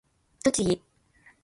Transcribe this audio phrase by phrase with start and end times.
[0.41, 0.81] 栃木